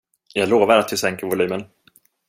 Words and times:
Jag 0.33 0.49
lovar 0.49 0.77
att 0.77 0.93
vi 0.93 0.97
sänker 0.97 1.27
volymen. 1.27 1.65